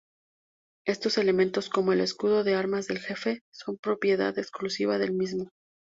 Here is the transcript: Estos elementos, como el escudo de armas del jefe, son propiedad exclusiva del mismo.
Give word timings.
Estos 0.87 1.19
elementos, 1.19 1.69
como 1.69 1.93
el 1.93 2.01
escudo 2.01 2.43
de 2.43 2.55
armas 2.55 2.87
del 2.87 2.97
jefe, 2.97 3.41
son 3.53 3.77
propiedad 3.77 4.35
exclusiva 4.39 4.97
del 4.97 5.13
mismo. 5.13 5.51